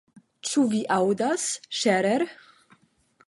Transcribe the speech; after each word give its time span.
Ĉu 0.51 0.63
vi 0.71 0.79
aŭdas, 0.95 1.45
Scherer? 1.81 2.25